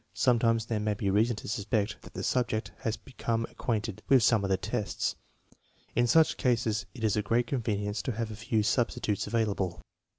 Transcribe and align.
Sometimes 0.15 0.65
there 0.65 0.79
may 0.79 0.95
be 0.95 1.11
reason 1.11 1.35
to 1.35 1.47
suspect 1.47 2.01
that 2.01 2.15
the 2.15 2.23
subject 2.23 2.71
has 2.79 2.97
become 2.97 3.45
acquainted 3.51 4.01
with 4.09 4.23
some 4.23 4.43
of 4.43 4.49
the 4.49 4.57
tests. 4.57 5.15
In 5.95 6.07
such 6.07 6.37
cases 6.37 6.87
it 6.95 7.03
is 7.03 7.15
a 7.15 7.21
great 7.21 7.45
convenience 7.45 8.01
to 8.01 8.13
have 8.13 8.31
a 8.31 8.35
few 8.35 8.63
substitutes 8.63 9.27
available. 9.27 9.79